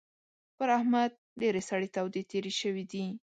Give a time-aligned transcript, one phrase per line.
[0.57, 3.05] پر احمد ډېرې سړې تودې تېرې شوې دي.